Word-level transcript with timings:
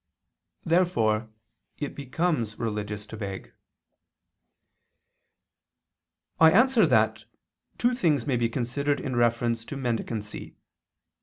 Therefore 0.65 1.29
it 1.77 1.93
becomes 1.93 2.57
religious 2.57 3.05
to 3.05 3.15
beg. 3.15 3.53
I 6.39 6.49
answer 6.49 6.87
that, 6.87 7.25
Two 7.77 7.93
things 7.93 8.25
may 8.25 8.35
be 8.35 8.49
considered 8.49 8.99
in 8.99 9.15
reference 9.15 9.63
to 9.65 9.77
mendicancy. 9.77 10.55